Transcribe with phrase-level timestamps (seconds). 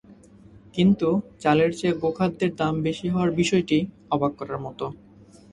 [0.75, 1.07] কিন্তু
[1.39, 3.77] চালের চেয়ে গো-খাদ্যের দাম বেশি হওয়ার বিষয়টি
[4.11, 4.85] অবাক করার মতো।